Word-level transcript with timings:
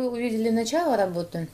вы 0.00 0.10
увидели 0.10 0.50
начало 0.50 0.96
работы, 0.96 1.48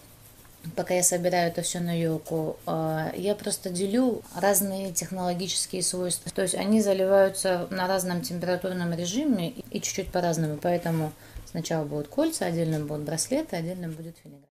пока 0.74 0.94
я 0.94 1.02
собираю 1.02 1.48
это 1.50 1.62
все 1.62 1.80
на 1.80 1.98
елку, 1.98 2.56
а, 2.66 3.12
я 3.16 3.34
просто 3.34 3.70
делю 3.70 4.22
разные 4.34 4.92
технологические 4.92 5.82
свойства. 5.82 6.30
То 6.32 6.42
есть 6.42 6.54
они 6.54 6.80
заливаются 6.80 7.66
на 7.70 7.86
разном 7.86 8.22
температурном 8.22 8.94
режиме 8.94 9.50
и 9.50 9.80
чуть-чуть 9.80 10.12
по-разному. 10.12 10.58
Поэтому 10.60 11.12
сначала 11.50 11.84
будут 11.84 12.08
кольца, 12.08 12.46
отдельно 12.46 12.80
будут 12.80 13.04
браслеты, 13.04 13.56
отдельно 13.56 13.88
будет 13.88 14.16
филигрань. 14.22 14.42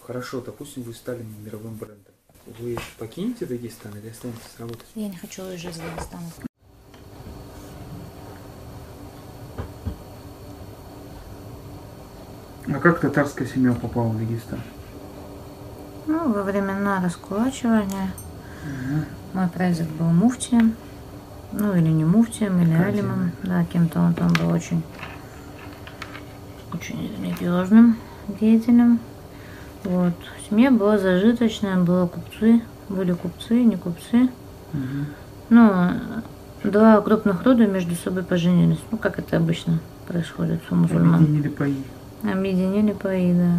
Хорошо, 0.00 0.40
допустим, 0.40 0.82
вы 0.82 0.94
стали 0.94 1.22
мировым 1.44 1.76
брендом. 1.76 2.14
Вы 2.58 2.78
покинете 2.98 3.44
Дагестан 3.44 3.96
или 3.98 4.08
останетесь 4.08 4.58
работать? 4.58 4.86
Я 4.94 5.08
не 5.08 5.16
хочу 5.16 5.42
уезжать 5.44 5.76
из 5.76 5.80
Дагестана. 5.80 6.47
А 12.78 12.80
как 12.80 13.00
татарская 13.00 13.48
семья 13.48 13.72
попала 13.72 14.06
в 14.06 14.18
Дагестан? 14.18 14.60
Ну, 16.06 16.32
во 16.32 16.44
времена 16.44 17.02
раскулачивания 17.02 18.12
угу. 18.62 19.04
мой 19.32 19.48
прадед 19.48 19.88
был 19.90 20.06
муфтием. 20.06 20.76
Ну, 21.50 21.74
или 21.74 21.88
не 21.88 22.04
муфтием, 22.04 22.62
или 22.62 22.76
как 22.76 22.86
алимом. 22.86 23.32
Да, 23.42 23.64
кем-то 23.64 23.98
он 23.98 24.14
там 24.14 24.28
был 24.32 24.50
очень, 24.50 24.84
очень 26.72 27.10
религиозным 27.18 27.96
деятелем. 28.40 29.00
Вот. 29.82 30.14
Семья 30.48 30.70
была 30.70 30.98
зажиточная, 30.98 31.78
были 31.78 32.06
купцы, 32.06 32.62
были 32.88 33.12
купцы, 33.12 33.64
не 33.64 33.76
купцы. 33.76 34.30
Угу. 34.72 35.04
Ну, 35.48 35.90
два 36.62 37.00
крупных 37.00 37.42
рода 37.42 37.66
между 37.66 37.96
собой 37.96 38.22
поженились. 38.22 38.78
Ну, 38.92 38.98
как 38.98 39.18
это 39.18 39.36
обычно 39.36 39.80
происходит 40.06 40.60
у 40.70 40.76
мусульман. 40.76 41.16
Объединили 41.16 41.48
паи. 41.48 41.82
Объединили 42.22 42.92
паи, 42.92 43.32
да. 43.32 43.54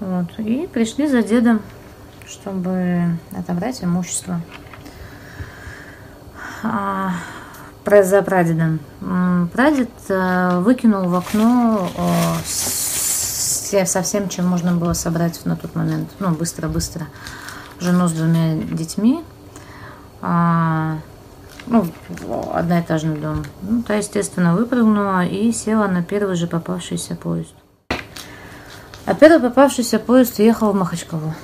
Вот. 0.00 0.38
И 0.38 0.66
пришли 0.66 1.06
за 1.08 1.22
дедом, 1.22 1.60
чтобы 2.26 3.16
отобрать 3.36 3.82
имущество. 3.82 4.40
А, 6.62 7.12
за 7.84 8.22
прадедом. 8.22 8.78
Прадед 9.52 9.90
э, 10.08 10.60
выкинул 10.60 11.08
в 11.08 11.14
окно 11.16 11.88
со 13.66 14.02
всем, 14.02 14.28
чем 14.28 14.46
можно 14.46 14.72
было 14.72 14.92
собрать 14.92 15.44
на 15.44 15.56
тот 15.56 15.74
момент. 15.74 16.10
Ну, 16.18 16.30
быстро-быстро. 16.30 17.06
Жену 17.80 18.08
с 18.08 18.12
двумя 18.12 18.54
детьми. 18.54 19.24
Ну, 21.66 21.86
одноэтажный 22.52 23.16
дом. 23.16 23.44
Ну, 23.62 23.82
та, 23.82 23.94
естественно, 23.96 24.54
выпрыгнула 24.54 25.24
и 25.24 25.52
села 25.52 25.86
на 25.86 26.02
первый 26.02 26.36
же 26.36 26.46
попавшийся 26.46 27.14
поезд. 27.14 27.54
А 29.06 29.14
первый 29.14 29.40
попавшийся 29.40 29.98
поезд 29.98 30.38
ехал 30.38 30.72
в 30.72 30.76
Махачкалу. 30.76 31.34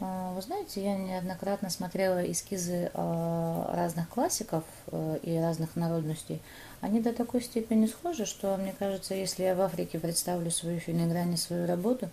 А, 0.00 0.32
вы 0.34 0.42
знаете, 0.42 0.84
я 0.84 0.96
неоднократно 0.96 1.70
смотрела 1.70 2.20
эскизы 2.30 2.90
а, 2.94 3.70
разных 3.74 4.08
классиков 4.08 4.64
э, 4.92 5.18
и 5.22 5.38
разных 5.38 5.76
народностей. 5.76 6.40
Они 6.80 7.00
до 7.00 7.12
такой 7.12 7.42
степени 7.42 7.86
схожи, 7.86 8.26
что, 8.26 8.56
мне 8.56 8.74
кажется, 8.78 9.14
если 9.14 9.42
я 9.42 9.54
в 9.54 9.60
Африке 9.60 9.98
представлю 9.98 10.50
свою 10.50 10.80
филигрань 10.80 11.34
и 11.34 11.38
свою 11.38 11.66
работу, 11.66 12.08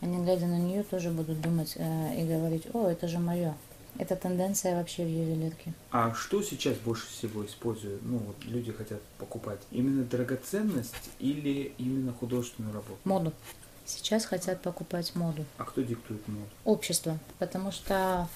они, 0.00 0.22
глядя 0.22 0.46
на 0.46 0.58
нее, 0.58 0.82
тоже 0.82 1.10
будут 1.10 1.40
думать 1.40 1.74
э, 1.76 2.20
и 2.20 2.26
говорить, 2.26 2.66
о, 2.74 2.88
это 2.88 3.08
же 3.08 3.18
мое. 3.18 3.54
Это 3.98 4.16
тенденция 4.16 4.76
вообще 4.76 5.04
в 5.04 5.08
ювелирке. 5.08 5.72
А 5.90 6.12
что 6.14 6.42
сейчас 6.42 6.76
больше 6.78 7.06
всего 7.06 7.44
используют? 7.46 8.02
Ну, 8.04 8.18
вот 8.18 8.36
люди 8.44 8.72
хотят 8.72 9.00
покупать 9.18 9.60
именно 9.70 10.04
драгоценность 10.04 11.10
или 11.18 11.72
именно 11.78 12.12
художественную 12.12 12.74
работу? 12.74 12.98
Моду. 13.04 13.32
Сейчас 13.86 14.24
хотят 14.24 14.62
покупать 14.62 15.14
моду. 15.14 15.44
А 15.58 15.64
кто 15.64 15.82
диктует 15.82 16.26
моду? 16.26 16.48
Общество. 16.64 17.18
Потому 17.38 17.70
что 17.70 18.28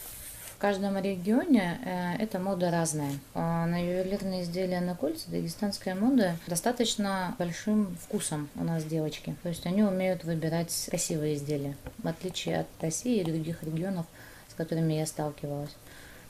в 0.59 0.61
каждом 0.61 0.99
регионе 0.99 1.81
э, 1.85 2.23
эта 2.23 2.41
мода 2.41 2.73
разная. 2.73 3.13
А 3.33 3.65
на 3.67 3.81
ювелирные 3.81 4.43
изделия 4.43 4.81
на 4.81 4.97
кольца 4.97 5.31
дагестанская 5.31 5.95
мода 5.95 6.37
достаточно 6.49 7.37
большим 7.39 7.97
вкусом 8.03 8.49
у 8.57 8.65
нас 8.65 8.83
девочки. 8.83 9.37
То 9.45 9.51
есть 9.51 9.65
они 9.67 9.85
умеют 9.85 10.25
выбирать 10.25 10.87
красивые 10.91 11.37
изделия. 11.37 11.77
В 12.03 12.09
отличие 12.09 12.59
от 12.59 12.67
России 12.81 13.21
и 13.21 13.25
других 13.25 13.63
регионов, 13.63 14.07
которыми 14.59 14.93
я 14.93 15.07
сталкивалась. 15.07 15.75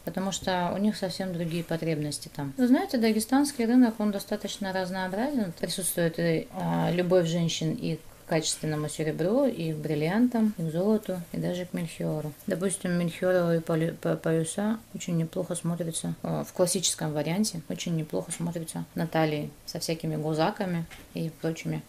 Потому 0.04 0.32
что 0.32 0.72
у 0.74 0.78
них 0.78 0.96
совсем 0.96 1.32
другие 1.32 1.64
потребности 1.64 2.30
там. 2.34 2.54
Вы 2.56 2.68
знаете, 2.68 2.96
дагестанский 2.96 3.66
рынок, 3.66 3.94
он 3.98 4.10
достаточно 4.10 4.72
разнообразен. 4.72 5.52
Присутствует 5.60 6.18
и 6.18 6.48
а, 6.52 6.90
любовь 6.92 7.26
женщин 7.26 7.74
и 7.74 7.96
к 7.96 8.28
качественному 8.28 8.88
серебру, 8.88 9.46
и 9.46 9.72
к 9.72 9.76
бриллиантам, 9.76 10.54
и 10.56 10.62
к 10.62 10.70
золоту, 10.70 11.20
и 11.32 11.38
даже 11.38 11.66
к 11.66 11.74
мельхиору. 11.74 12.32
Допустим, 12.46 12.92
мельхиоровые 12.92 13.60
пояса 13.60 14.78
очень 14.94 15.16
неплохо 15.16 15.54
смотрятся 15.54 16.14
а, 16.22 16.44
в 16.44 16.52
классическом 16.52 17.12
варианте, 17.12 17.60
очень 17.68 17.96
неплохо 17.96 18.32
смотрятся 18.32 18.84
на 18.94 19.06
талии 19.06 19.50
со 19.66 19.78
всякими 19.78 20.16
гузаками 20.16 20.86
и 21.14 21.30
прочими 21.40 21.82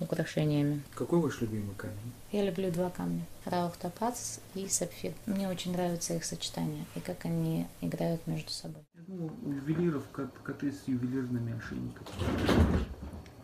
украшениями. 0.00 0.82
Какой 0.94 1.20
ваш 1.20 1.40
любимый 1.40 1.74
камень? 1.76 2.12
Я 2.32 2.44
люблю 2.44 2.70
два 2.70 2.90
камня. 2.90 3.24
Раух 3.44 3.76
топаз 3.76 4.40
и 4.54 4.68
сапфир. 4.68 5.12
Мне 5.26 5.48
очень 5.48 5.72
нравится 5.72 6.14
их 6.14 6.24
сочетание 6.24 6.84
и 6.94 7.00
как 7.00 7.24
они 7.24 7.66
играют 7.80 8.26
между 8.26 8.50
собой. 8.50 8.82
Ну, 9.06 9.30
у 9.44 9.50
ювелиров 9.50 10.04
коты 10.10 10.70
с 10.72 10.86
ювелирными 10.86 11.56
ошейниками. 11.56 12.06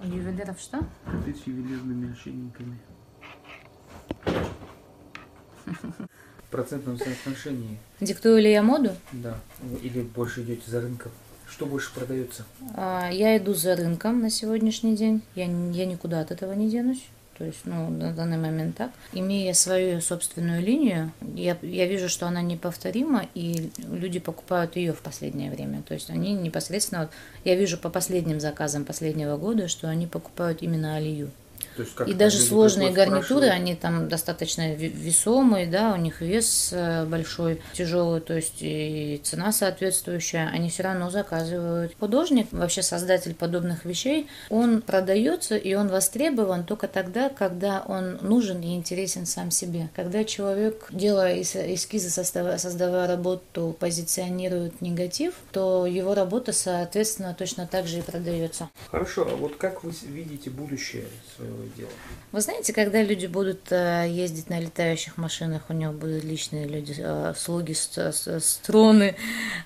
У 0.00 0.06
ювелиров 0.06 0.60
что? 0.60 0.80
Коты 1.06 1.34
с 1.34 1.46
ювелирными 1.46 2.12
ошейниками. 2.12 2.78
В 5.64 6.50
процентном 6.50 6.98
соотношении. 6.98 7.78
Диктую 8.00 8.40
ли 8.40 8.52
я 8.52 8.62
моду? 8.62 8.90
Да. 9.12 9.38
Или 9.82 10.02
больше 10.02 10.42
идете 10.42 10.70
за 10.70 10.80
рынком? 10.82 11.10
Что 11.48 11.66
больше 11.66 11.92
продается? 11.94 12.44
А, 12.74 13.10
я 13.10 13.36
иду 13.36 13.54
за 13.54 13.76
рынком 13.76 14.20
на 14.20 14.30
сегодняшний 14.30 14.96
день. 14.96 15.22
Я, 15.34 15.44
я 15.44 15.86
никуда 15.86 16.20
от 16.20 16.30
этого 16.30 16.52
не 16.52 16.70
денусь. 16.70 17.04
То 17.38 17.44
есть, 17.44 17.60
ну, 17.64 17.90
на 17.90 18.12
данный 18.12 18.38
момент 18.38 18.76
так. 18.76 18.92
Имея 19.12 19.54
свою 19.54 20.00
собственную 20.00 20.62
линию, 20.62 21.12
я, 21.34 21.56
я 21.62 21.86
вижу, 21.86 22.08
что 22.08 22.26
она 22.26 22.42
неповторима, 22.42 23.26
и 23.34 23.70
люди 23.78 24.20
покупают 24.20 24.76
ее 24.76 24.92
в 24.92 25.00
последнее 25.00 25.50
время. 25.50 25.82
То 25.82 25.94
есть 25.94 26.10
они 26.10 26.32
непосредственно, 26.32 27.02
вот, 27.02 27.10
я 27.44 27.56
вижу 27.56 27.76
по 27.76 27.90
последним 27.90 28.40
заказам 28.40 28.84
последнего 28.84 29.36
года, 29.36 29.66
что 29.66 29.88
они 29.88 30.06
покупают 30.06 30.62
именно 30.62 30.96
алию 30.96 31.30
как 31.94 32.08
и 32.08 32.14
даже 32.14 32.38
сложные 32.38 32.90
гарнитуры, 32.90 33.46
они 33.48 33.74
там 33.74 34.08
достаточно 34.08 34.74
весомые, 34.74 35.66
да, 35.66 35.92
у 35.92 35.96
них 35.96 36.20
вес 36.20 36.70
э, 36.72 37.04
большой, 37.04 37.60
тяжелый, 37.72 38.20
то 38.20 38.34
есть 38.34 38.58
и 38.60 39.20
цена 39.22 39.52
соответствующая, 39.52 40.48
они 40.52 40.70
все 40.70 40.84
равно 40.84 41.10
заказывают. 41.10 41.94
Художник, 41.98 42.48
вообще 42.52 42.82
создатель 42.82 43.34
подобных 43.34 43.84
вещей, 43.84 44.28
он 44.50 44.82
продается 44.82 45.56
и 45.56 45.74
он 45.74 45.88
востребован 45.88 46.64
только 46.64 46.88
тогда, 46.88 47.28
когда 47.28 47.82
он 47.86 48.18
нужен 48.22 48.60
и 48.60 48.74
интересен 48.74 49.26
сам 49.26 49.50
себе. 49.50 49.88
Когда 49.94 50.24
человек, 50.24 50.88
делая 50.90 51.42
эскизы, 51.42 52.10
создавая, 52.10 52.58
создавая 52.58 53.06
работу, 53.06 53.76
позиционирует 53.78 54.80
негатив, 54.80 55.34
то 55.52 55.86
его 55.86 56.14
работа, 56.14 56.52
соответственно, 56.52 57.34
точно 57.36 57.66
так 57.66 57.86
же 57.86 57.98
и 57.98 58.02
продается. 58.02 58.70
Хорошо, 58.90 59.26
а 59.30 59.36
вот 59.36 59.56
как 59.56 59.84
вы 59.84 59.92
видите 60.02 60.50
будущее 60.50 61.04
своего 61.36 61.63
дело. 61.76 61.90
Вы 62.32 62.40
знаете, 62.40 62.72
когда 62.72 63.02
люди 63.02 63.26
будут 63.26 63.70
э, 63.70 64.06
ездить 64.08 64.50
на 64.50 64.58
летающих 64.58 65.16
машинах, 65.16 65.62
у 65.68 65.72
них 65.72 65.92
будут 65.92 66.24
личные 66.24 66.66
люди, 66.66 66.94
э, 66.98 67.34
слуги, 67.36 67.74
струны, 67.74 69.14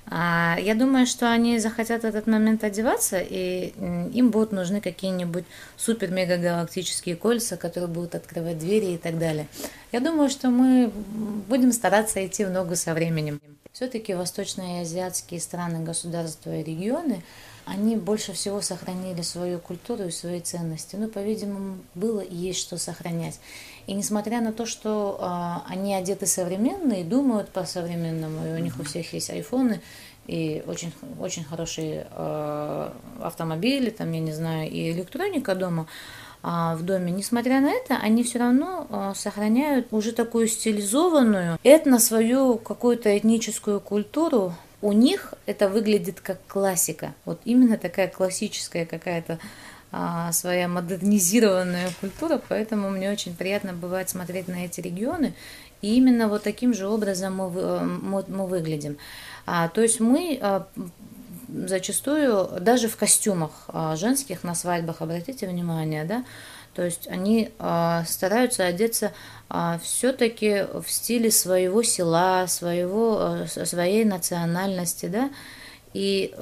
а, 0.07 0.57
я 0.61 0.75
думаю, 0.75 1.07
что 1.07 1.31
они 1.31 1.59
захотят 1.59 2.05
этот 2.05 2.27
момент 2.27 2.65
одеваться, 2.65 3.21
и 3.21 3.73
им 4.13 4.31
будут 4.31 4.53
нужны 4.53 4.81
какие-нибудь 4.81 5.45
супер-мега-галактические 5.77 7.17
кольца, 7.17 7.57
которые 7.57 7.89
будут 7.89 8.15
открывать 8.15 8.59
двери 8.59 8.95
и 8.95 8.99
так 8.99 9.19
далее. 9.19 9.49
Я 9.93 10.01
думаю, 10.01 10.29
что 10.29 10.51
мы 10.51 10.93
будем 11.49 11.73
стараться 11.73 12.25
идти 12.27 12.45
в 12.45 12.51
ногу 12.51 12.77
со 12.77 12.95
временем. 12.95 13.41
Все-таки 13.79 14.13
восточные 14.13 14.79
и 14.79 14.83
азиатские 14.83 15.39
страны, 15.39 15.85
государства 15.85 16.53
и 16.53 16.65
регионы– 16.65 17.23
они 17.69 17.97
больше 17.97 18.33
всего 18.33 18.61
сохранили 18.61 19.21
свою 19.23 19.59
культуру 19.59 20.05
и 20.05 20.11
свои 20.11 20.41
ценности. 20.41 20.97
Ну, 20.97 21.09
по-видимому, 21.09 21.79
было 21.95 22.21
и 22.21 22.35
есть 22.35 22.61
что 22.61 22.79
сохранять. 22.79 23.39
И 23.87 23.93
несмотря 23.93 24.41
на 24.41 24.53
то, 24.53 24.65
что 24.65 25.19
э, 25.21 25.71
они 25.73 25.95
одеты 25.95 26.27
современные, 26.27 27.05
думают 27.05 27.51
по-современному, 27.51 28.47
и 28.47 28.53
у 28.53 28.59
них 28.59 28.81
у 28.81 28.85
всех 28.85 29.13
есть 29.13 29.31
айфоны, 29.31 29.81
и 30.27 30.63
очень, 30.67 30.93
очень 31.21 31.45
хорошие 31.45 32.07
э, 32.11 32.93
автомобили, 33.21 33.91
там, 33.91 34.13
я 34.13 34.21
не 34.21 34.33
знаю, 34.33 34.71
и 34.71 34.93
электроника 34.93 35.55
дома, 35.55 35.87
в 36.43 36.83
доме. 36.83 37.13
Несмотря 37.13 37.61
на 37.61 37.71
это, 37.71 37.97
они 37.97 38.23
все 38.23 38.39
равно 38.39 38.87
а, 38.91 39.15
сохраняют 39.15 39.89
уже 39.91 40.13
такую 40.13 40.49
стилизованную 40.49 41.59
этно 41.63 41.99
свою 41.99 42.57
какую-то 42.57 43.17
этническую 43.17 43.81
культуру, 43.81 44.55
у 44.81 44.93
них 44.93 45.35
это 45.47 45.69
выглядит 45.69 46.21
как 46.21 46.39
классика. 46.47 47.15
Вот 47.25 47.41
именно 47.45 47.77
такая 47.77 48.09
классическая 48.09 48.87
какая-то 48.87 49.39
а, 49.91 50.33
своя 50.33 50.69
модернизированная 50.69 51.91
культура, 52.01 52.41
поэтому 52.49 52.91
мне 52.91 53.11
очень 53.11 53.35
приятно 53.35 53.73
бывает 53.73 54.09
смотреть 54.09 54.47
на 54.47 54.65
эти 54.65 54.81
регионы, 54.81 55.35
и 55.81 55.97
именно 55.97 56.29
вот 56.29 56.43
таким 56.43 56.75
же 56.75 56.87
образом 56.89 57.37
мы, 57.37 57.51
мы, 57.51 58.25
мы 58.29 58.47
выглядим. 58.47 58.99
А, 59.47 59.69
то 59.69 59.81
есть 59.81 59.99
мы 59.99 60.39
а, 60.43 60.67
зачастую, 61.49 62.61
даже 62.61 62.89
в 62.89 62.97
костюмах 62.97 63.51
а, 63.69 63.97
женских 63.97 64.45
на 64.45 64.55
свадьбах, 64.55 65.01
обратите 65.01 65.47
внимание, 65.47 66.05
да, 66.05 66.25
то 66.75 66.83
есть 66.83 67.09
они 67.09 67.51
а, 67.59 68.05
стараются 68.07 68.65
одеться 68.65 69.13
а, 69.49 69.79
все-таки 69.83 70.67
в 70.73 70.85
стиле 70.89 71.31
своего 71.31 71.83
села, 71.83 72.47
своего, 72.47 73.47
своей 73.47 74.05
национальности, 74.05 75.07
да, 75.07 75.31
и, 75.95 76.35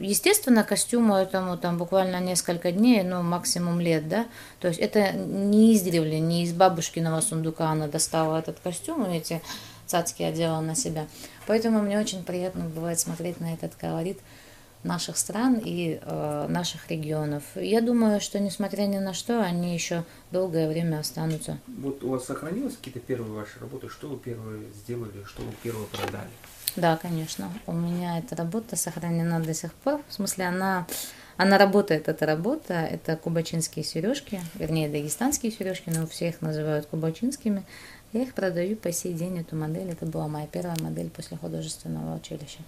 естественно, 0.00 0.64
костюму 0.64 1.14
этому 1.14 1.58
там 1.58 1.76
буквально 1.76 2.20
несколько 2.20 2.72
дней, 2.72 3.02
ну, 3.02 3.22
максимум 3.22 3.78
лет, 3.78 4.08
да. 4.08 4.24
То 4.60 4.68
есть 4.68 4.80
это 4.80 5.12
не 5.12 5.76
издревле, 5.76 6.20
не 6.20 6.42
из 6.42 6.54
бабушкиного 6.54 7.20
сундука 7.20 7.68
она 7.68 7.86
достала 7.86 8.38
этот 8.38 8.58
костюм 8.60 9.04
и 9.04 9.18
эти 9.18 9.42
цацки 9.86 10.22
одела 10.22 10.60
на 10.60 10.74
себя. 10.74 11.06
Поэтому 11.46 11.82
мне 11.82 12.00
очень 12.00 12.24
приятно 12.24 12.64
бывает 12.64 12.98
смотреть 12.98 13.40
на 13.40 13.52
этот 13.52 13.74
колорит 13.74 14.18
наших 14.84 15.16
стран 15.16 15.60
и 15.64 15.98
э, 16.00 16.46
наших 16.48 16.90
регионов. 16.90 17.42
Я 17.54 17.80
думаю, 17.80 18.20
что 18.20 18.38
несмотря 18.38 18.82
ни 18.82 18.98
на 18.98 19.14
что, 19.14 19.42
они 19.42 19.74
еще 19.74 20.04
долгое 20.30 20.68
время 20.68 21.00
останутся. 21.00 21.58
Вот 21.66 22.04
у 22.04 22.10
вас 22.10 22.26
сохранилось 22.26 22.76
какие-то 22.76 23.00
первые 23.00 23.32
ваши 23.32 23.58
работы? 23.60 23.88
Что 23.88 24.08
вы 24.08 24.18
первые 24.18 24.64
сделали, 24.74 25.24
что 25.24 25.42
вы 25.42 25.52
первые 25.62 25.86
продали? 25.86 26.28
Да, 26.76 26.96
конечно. 26.96 27.50
У 27.66 27.72
меня 27.72 28.18
эта 28.18 28.34
работа 28.36 28.76
сохранена 28.76 29.40
до 29.40 29.54
сих 29.54 29.72
пор. 29.72 30.00
В 30.08 30.12
смысле, 30.12 30.46
она, 30.46 30.86
она 31.36 31.56
работает, 31.56 32.08
эта 32.08 32.26
работа. 32.26 32.74
Это 32.74 33.16
кубачинские 33.16 33.84
сережки, 33.84 34.40
вернее, 34.54 34.88
дагестанские 34.88 35.52
сережки, 35.52 35.90
но 35.90 36.06
все 36.06 36.28
их 36.28 36.40
называют 36.40 36.86
кубачинскими. 36.86 37.64
Я 38.14 38.22
их 38.22 38.32
продаю 38.32 38.76
по 38.76 38.92
сей 38.92 39.12
день, 39.12 39.40
эту 39.40 39.56
модель. 39.56 39.90
Это 39.90 40.06
была 40.06 40.28
моя 40.28 40.46
первая 40.46 40.76
модель 40.80 41.10
после 41.10 41.36
художественного 41.36 42.16
училища. 42.16 42.60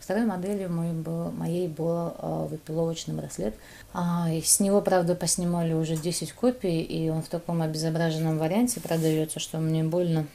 Второй 0.00 0.24
моделью 0.24 0.70
моей 0.72 0.94
был, 0.94 1.30
моей 1.30 1.68
был 1.68 2.14
э, 2.18 2.46
выпиловочный 2.48 3.14
браслет. 3.14 3.54
А, 3.92 4.30
с 4.30 4.60
него, 4.60 4.80
правда, 4.80 5.14
поснимали 5.14 5.74
уже 5.74 5.96
10 5.96 6.32
копий, 6.32 6.80
и 6.80 7.10
он 7.10 7.20
в 7.20 7.28
таком 7.28 7.60
обезображенном 7.60 8.38
варианте 8.38 8.80
продается, 8.80 9.40
что 9.40 9.58
мне 9.58 9.84
больно 9.84 10.26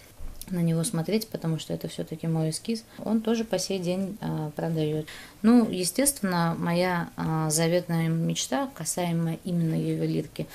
на 0.51 0.59
него 0.59 0.83
смотреть, 0.83 1.29
потому 1.29 1.57
что 1.57 1.73
это 1.73 1.87
все-таки 1.87 2.27
мой 2.27 2.51
эскиз. 2.51 2.83
Он 3.03 3.21
тоже 3.21 3.45
по 3.45 3.57
сей 3.57 3.79
день 3.79 4.19
а, 4.21 4.51
продает. 4.51 5.07
Ну, 5.41 5.67
естественно, 5.67 6.55
моя 6.59 7.09
а, 7.17 7.49
заветная 7.49 8.07
мечта, 8.07 8.69
касаемо 8.75 9.37
именно 9.43 9.73
ювелирки, 9.73 10.47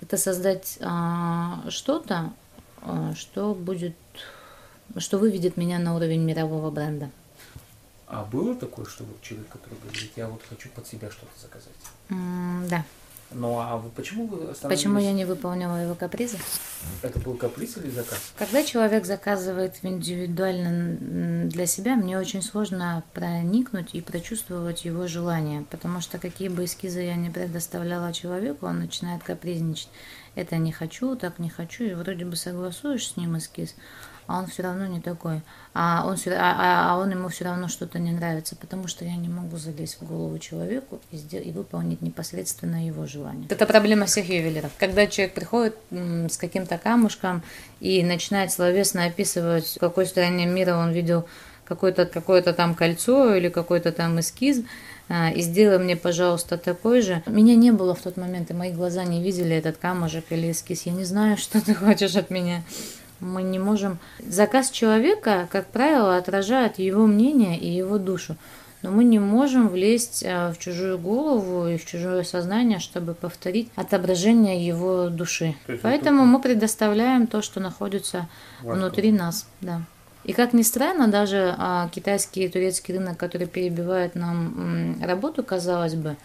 это 0.00 0.16
создать 0.16 0.76
а, 0.80 1.62
что-то, 1.68 2.32
что 3.14 3.54
будет, 3.54 3.94
что 4.96 5.18
выведет 5.18 5.56
меня 5.56 5.78
на 5.78 5.94
уровень 5.94 6.22
мирового 6.22 6.70
бренда. 6.70 7.10
А 8.06 8.24
было 8.24 8.56
такое, 8.56 8.86
что 8.86 9.04
вот 9.04 9.22
человек, 9.22 9.48
который 9.48 9.78
говорит, 9.78 10.10
я 10.16 10.28
вот 10.28 10.42
хочу 10.48 10.68
под 10.70 10.86
себя 10.86 11.10
что-то 11.10 11.32
заказать? 11.40 11.72
М, 12.08 12.66
да. 12.68 12.84
Ну 13.32 13.60
а 13.60 13.76
вы 13.76 13.90
почему 13.90 14.26
вы 14.26 14.50
остановились? 14.50 14.82
Почему 14.82 14.98
я 14.98 15.12
не 15.12 15.24
выполняла 15.24 15.76
его 15.76 15.94
капризы? 15.94 16.36
Это 17.02 17.18
был 17.20 17.34
каприз 17.34 17.76
или 17.76 17.90
заказ? 17.90 18.32
Когда 18.36 18.64
человек 18.64 19.06
заказывает 19.06 19.76
индивидуально 19.82 21.48
для 21.48 21.66
себя, 21.66 21.94
мне 21.94 22.18
очень 22.18 22.42
сложно 22.42 23.04
проникнуть 23.14 23.94
и 23.94 24.00
прочувствовать 24.00 24.84
его 24.84 25.06
желание, 25.06 25.64
потому 25.70 26.00
что 26.00 26.18
какие 26.18 26.48
бы 26.48 26.64
эскизы 26.64 27.02
я 27.02 27.14
не 27.14 27.30
предоставляла 27.30 28.12
человеку, 28.12 28.66
он 28.66 28.80
начинает 28.80 29.22
капризничать. 29.22 29.90
Это 30.34 30.56
не 30.56 30.72
хочу, 30.72 31.16
так 31.16 31.38
не 31.38 31.50
хочу, 31.50 31.84
и 31.84 31.94
вроде 31.94 32.24
бы 32.24 32.36
согласуешь 32.36 33.08
с 33.08 33.16
ним 33.16 33.38
эскиз, 33.38 33.74
а 34.30 34.38
он 34.38 34.46
все 34.46 34.62
равно 34.62 34.86
не 34.86 35.00
такой. 35.00 35.42
А 35.74 36.04
он, 36.06 36.16
а, 36.28 36.30
а, 36.38 36.92
а 36.92 36.98
он 36.98 37.10
ему 37.10 37.28
все 37.28 37.44
равно 37.46 37.66
что-то 37.66 37.98
не 37.98 38.12
нравится, 38.12 38.54
потому 38.54 38.86
что 38.86 39.04
я 39.04 39.16
не 39.16 39.28
могу 39.28 39.56
залезть 39.56 40.00
в 40.00 40.06
голову 40.06 40.38
человеку 40.38 41.00
и, 41.10 41.16
сделать, 41.16 41.48
и 41.48 41.50
выполнить 41.50 42.00
непосредственно 42.00 42.86
его 42.86 43.06
желание. 43.06 43.48
Это 43.48 43.66
проблема 43.66 44.06
всех 44.06 44.28
ювелиров. 44.28 44.70
Когда 44.78 45.08
человек 45.08 45.34
приходит 45.34 45.76
с 45.90 46.36
каким-то 46.36 46.78
камушком 46.78 47.42
и 47.80 48.04
начинает 48.04 48.52
словесно 48.52 49.06
описывать, 49.06 49.66
в 49.66 49.80
какой 49.80 50.06
стороне 50.06 50.46
мира 50.46 50.76
он 50.76 50.92
видел 50.92 51.26
какое-то 51.64 52.06
какое 52.06 52.42
там 52.42 52.76
кольцо 52.76 53.34
или 53.34 53.48
какой-то 53.48 53.90
там 53.90 54.20
эскиз, 54.20 54.62
а, 55.08 55.30
и 55.30 55.40
сделай 55.40 55.78
мне, 55.78 55.96
пожалуйста, 55.96 56.56
такой 56.56 57.00
же. 57.00 57.20
Меня 57.26 57.56
не 57.56 57.72
было 57.72 57.96
в 57.96 58.00
тот 58.00 58.16
момент, 58.16 58.52
и 58.52 58.54
мои 58.54 58.70
глаза 58.70 59.02
не 59.02 59.20
видели 59.20 59.56
этот 59.56 59.76
камушек 59.76 60.26
или 60.30 60.52
эскиз. 60.52 60.82
Я 60.82 60.92
не 60.92 61.02
знаю, 61.04 61.36
что 61.44 61.60
ты 61.60 61.74
хочешь 61.74 62.14
от 62.14 62.30
меня. 62.30 62.62
Мы 63.20 63.42
не 63.42 63.58
можем... 63.58 63.98
Заказ 64.18 64.70
человека, 64.70 65.48
как 65.50 65.66
правило, 65.66 66.16
отражает 66.16 66.78
его 66.78 67.06
мнение 67.06 67.58
и 67.58 67.68
его 67.68 67.98
душу. 67.98 68.36
Но 68.82 68.90
мы 68.90 69.04
не 69.04 69.18
можем 69.18 69.68
влезть 69.68 70.22
э, 70.22 70.52
в 70.52 70.58
чужую 70.58 70.98
голову 70.98 71.68
и 71.68 71.76
в 71.76 71.84
чужое 71.84 72.22
сознание, 72.24 72.78
чтобы 72.78 73.12
повторить 73.12 73.70
отображение 73.76 74.66
его 74.66 75.10
души. 75.10 75.54
Поэтому 75.82 76.24
мы 76.24 76.40
предоставляем 76.40 77.26
то, 77.26 77.42
что 77.42 77.60
находится 77.60 78.28
внутри 78.62 79.12
нас. 79.12 79.46
Да. 79.60 79.82
И 80.24 80.32
как 80.32 80.52
ни 80.52 80.62
странно, 80.62 81.08
даже 81.08 81.54
а, 81.58 81.88
китайский 81.88 82.44
и 82.44 82.48
турецкий 82.48 82.94
рынок, 82.94 83.16
который 83.16 83.46
перебивает 83.46 84.14
нам 84.14 84.98
работу, 85.02 85.42
казалось 85.42 85.94
бы, 85.94 86.16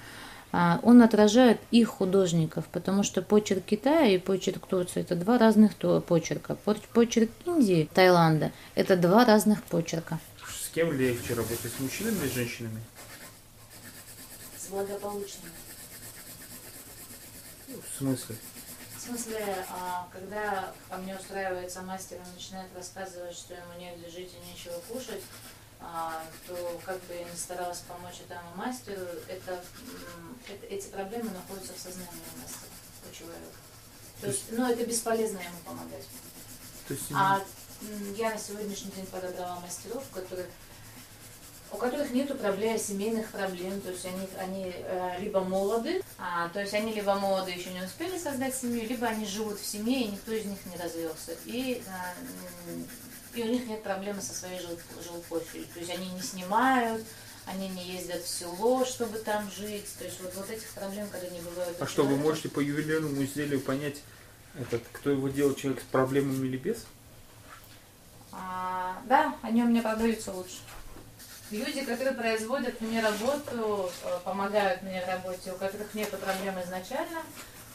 он 0.83 1.01
отражает 1.01 1.59
их 1.71 1.89
художников, 1.89 2.65
потому 2.71 3.03
что 3.03 3.21
почерк 3.21 3.65
Китая 3.65 4.07
и 4.07 4.17
почерк 4.17 4.65
Турции 4.67 5.01
это 5.01 5.15
два 5.15 5.37
разных 5.37 5.73
почерка. 6.05 6.55
Почерк 6.93 7.29
Индии, 7.45 7.89
Таиланда 7.93 8.51
это 8.75 8.95
два 8.95 9.25
разных 9.25 9.63
почерка. 9.63 10.19
С 10.47 10.69
кем 10.69 10.93
легче 10.93 11.33
работать, 11.33 11.71
с 11.71 11.79
мужчинами 11.79 12.17
или 12.19 12.29
с 12.29 12.33
женщинами? 12.33 12.79
С 14.57 14.67
благополучными. 14.67 15.51
В 17.67 17.97
смысле? 17.97 18.35
В 18.97 19.01
смысле, 19.01 19.65
а, 19.69 20.07
когда 20.11 20.73
ко 20.89 20.97
мне 20.97 21.15
устраивается 21.15 21.81
мастер 21.81 22.17
и 22.17 22.35
начинает 22.35 22.67
рассказывать, 22.75 23.35
что 23.35 23.53
ему 23.53 23.79
негде 23.79 24.09
жить 24.09 24.31
и 24.33 24.51
нечего 24.51 24.79
кушать, 24.87 25.21
а, 25.21 25.54
то 26.47 26.81
как 26.85 26.99
бы 27.03 27.13
я 27.13 27.23
не 27.23 27.35
старалась 27.35 27.79
помочь 27.79 28.21
этому 28.27 28.55
мастеру, 28.55 29.01
это, 29.27 29.63
это, 30.47 30.65
эти 30.67 30.87
проблемы 30.87 31.31
находятся 31.31 31.73
в 31.73 31.79
сознании 31.79 32.09
мастера, 32.41 32.71
у 33.09 33.13
человека. 33.13 33.57
То 34.21 34.27
есть, 34.27 34.45
ну, 34.51 34.69
это 34.69 34.85
бесполезно 34.85 35.39
ему 35.39 35.57
помогать. 35.65 36.05
То 36.87 36.93
есть... 36.93 37.11
А 37.13 37.41
я 38.15 38.31
на 38.31 38.37
сегодняшний 38.37 38.91
день 38.91 39.05
подобрала 39.05 39.59
мастеров, 39.59 40.03
которые 40.13 40.47
у 41.71 41.77
которых 41.77 42.11
нет 42.11 42.39
проблем, 42.39 42.79
семейных 42.79 43.31
проблем, 43.31 43.81
то 43.81 43.89
есть 43.89 44.05
они, 44.05 44.27
они 44.39 44.71
э, 44.73 45.19
либо 45.19 45.41
молоды, 45.41 46.01
а, 46.17 46.47
то 46.49 46.61
есть 46.61 46.73
они 46.73 46.93
либо 46.93 47.15
молоды 47.15 47.51
еще 47.51 47.71
не 47.71 47.81
успели 47.81 48.17
создать 48.17 48.55
семью, 48.55 48.87
либо 48.87 49.07
они 49.07 49.25
живут 49.25 49.59
в 49.59 49.65
семье, 49.65 50.01
и 50.01 50.11
никто 50.11 50.31
из 50.31 50.45
них 50.45 50.57
не 50.65 50.77
развелся. 50.77 51.33
И 51.45 51.83
э, 51.85 52.71
и 53.37 53.43
у 53.43 53.47
них 53.47 53.67
нет 53.67 53.83
проблемы 53.83 54.21
со 54.21 54.33
своей 54.33 54.59
жил, 54.59 54.77
жилплощадью. 55.03 55.67
То 55.73 55.79
есть 55.79 55.91
они 55.91 56.09
не 56.09 56.21
снимают, 56.21 57.03
они 57.45 57.69
не 57.69 57.83
ездят 57.83 58.23
в 58.23 58.27
село, 58.27 58.85
чтобы 58.85 59.19
там 59.19 59.49
жить. 59.51 59.87
То 59.97 60.05
есть 60.05 60.19
вот, 60.21 60.33
вот 60.35 60.49
этих 60.49 60.67
проблем, 60.69 61.07
когда 61.09 61.27
не 61.29 61.41
бывают. 61.41 61.77
А 61.79 61.85
что, 61.85 62.03
вы 62.03 62.15
можете 62.17 62.49
по 62.49 62.59
ювелирному 62.59 63.23
изделию 63.23 63.61
понять, 63.61 64.01
этот, 64.59 64.83
кто 64.91 65.09
его 65.09 65.27
делал, 65.27 65.53
человек 65.53 65.81
с 65.81 65.85
проблемами 65.85 66.47
или 66.47 66.57
без? 66.57 66.85
А, 68.31 69.01
да, 69.05 69.35
они 69.41 69.63
у 69.63 69.67
меня 69.67 69.81
продаются 69.81 70.31
лучше. 70.31 70.57
Люди, 71.51 71.85
которые 71.85 72.13
производят 72.13 72.81
мне 72.81 73.01
работу, 73.01 73.91
э, 74.03 74.19
помогают 74.23 74.81
мне 74.81 75.03
в 75.05 75.07
работе, 75.07 75.51
у 75.51 75.57
которых 75.57 75.93
нет 75.93 76.09
проблем 76.09 76.59
изначально, 76.63 77.21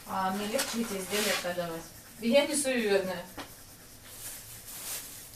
а 0.07 0.31
мне 0.31 0.47
легче 0.47 0.81
эти 0.81 0.93
изделия 0.93 1.33
продавать. 1.41 1.81
И 2.19 2.29
я 2.29 2.45
не 2.45 2.55
суеверная. 2.55 3.23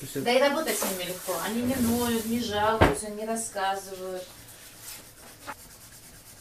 Есть... 0.02 0.24
Да 0.24 0.32
и 0.32 0.40
работать 0.40 0.78
с 0.78 0.84
ними 0.84 1.10
легко. 1.10 1.34
Они 1.46 1.62
не 1.62 1.76
ноют, 1.76 2.26
не 2.26 2.42
жалуются, 2.42 3.10
не 3.10 3.26
рассказывают. 3.26 4.24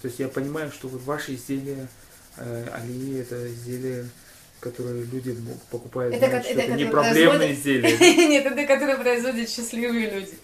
То 0.03 0.09
есть 0.09 0.19
я 0.19 0.29
понимаю, 0.29 0.71
что 0.71 0.89
вот 0.89 1.03
ваши 1.03 1.35
изделия, 1.35 1.89
э, 2.37 2.69
они 2.73 3.15
это 3.15 3.49
изделия, 3.49 4.07
которые 4.61 5.05
люди 5.05 5.37
покупают, 5.71 6.15
это, 6.15 6.27
знают, 6.27 6.47
это, 6.47 6.61
это, 6.61 6.73
это 6.73 6.77
не 6.77 6.85
проблемные 6.87 7.55
производят... 7.55 7.59
изделия. 7.59 8.29
Нет, 8.29 8.47
это 8.47 8.67
которые 8.67 8.99
производят 8.99 9.49
счастливые 9.49 10.11
люди. 10.11 10.39